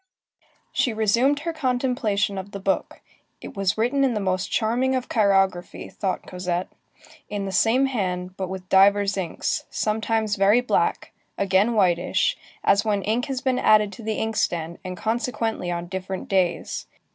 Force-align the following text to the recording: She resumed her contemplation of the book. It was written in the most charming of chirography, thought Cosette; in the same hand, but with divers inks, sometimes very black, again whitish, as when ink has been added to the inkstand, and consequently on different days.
She 0.71 0.93
resumed 0.93 1.41
her 1.41 1.53
contemplation 1.53 2.39
of 2.39 2.53
the 2.53 2.59
book. 2.59 3.01
It 3.39 3.55
was 3.55 3.77
written 3.77 4.03
in 4.03 4.15
the 4.15 4.19
most 4.19 4.49
charming 4.49 4.95
of 4.95 5.07
chirography, 5.07 5.89
thought 5.89 6.25
Cosette; 6.25 6.69
in 7.29 7.45
the 7.45 7.51
same 7.51 7.85
hand, 7.85 8.35
but 8.35 8.49
with 8.49 8.67
divers 8.67 9.15
inks, 9.15 9.65
sometimes 9.69 10.37
very 10.37 10.59
black, 10.59 11.11
again 11.37 11.75
whitish, 11.75 12.35
as 12.63 12.83
when 12.83 13.03
ink 13.03 13.25
has 13.25 13.41
been 13.41 13.59
added 13.59 13.93
to 13.93 14.01
the 14.01 14.15
inkstand, 14.17 14.79
and 14.83 14.97
consequently 14.97 15.69
on 15.69 15.85
different 15.85 16.27
days. 16.27 16.87